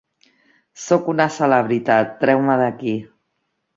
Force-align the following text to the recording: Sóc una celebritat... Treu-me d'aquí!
Sóc 0.85 1.11
una 1.13 1.27
celebritat... 1.37 2.17
Treu-me 2.25 2.57
d'aquí! 2.63 2.95